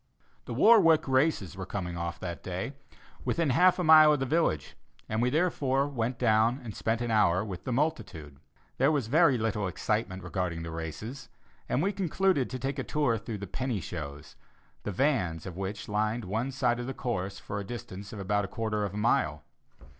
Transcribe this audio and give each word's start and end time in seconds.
The 0.45 0.53
"Warwick 0.55 1.07
races" 1.07 1.55
were 1.55 1.67
coming 1.67 1.95
off 1.95 2.19
that 2.21 2.41
day, 2.41 2.73
within 3.23 3.51
half 3.51 3.77
a 3.77 3.83
mile 3.83 4.11
of 4.13 4.19
the 4.19 4.25
village, 4.25 4.75
and 5.07 5.21
we 5.21 5.29
therefore 5.29 5.87
went 5.87 6.17
down 6.17 6.59
and 6.63 6.75
spent 6.75 7.01
an 7.01 7.11
hour 7.11 7.45
with 7.45 7.65
the 7.65 7.71
multitude. 7.71 8.39
There 8.79 8.91
was 8.91 9.05
very 9.05 9.37
little 9.37 9.67
excitement 9.67 10.23
regarding 10.23 10.63
the 10.63 10.71
races, 10.71 11.29
and 11.69 11.83
we 11.83 11.91
concluded 11.93 12.49
to 12.49 12.57
take 12.57 12.79
a 12.79 12.83
tour 12.83 13.19
through 13.19 13.37
the 13.37 13.45
"penny 13.45 13.79
shows," 13.79 14.35
the 14.81 14.91
vans 14.91 15.45
of 15.45 15.55
which 15.55 15.87
lined 15.87 16.25
one 16.25 16.49
side 16.51 16.79
of 16.79 16.87
the 16.87 16.95
course 16.95 17.37
for 17.37 17.59
the 17.59 17.63
distance 17.63 18.11
of 18.11 18.19
a 18.27 18.47
quarter 18.47 18.83
of 18.83 18.95
a 18.95 18.97
mile. 18.97 19.43